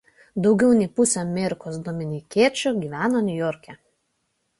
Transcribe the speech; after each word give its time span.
Daugiau 0.43 0.69
nei 0.77 0.87
pusė 0.99 1.19
Amerikos 1.23 1.77
dominikiečių 1.87 2.73
gyveno 2.79 3.21
Niujorke. 3.27 3.77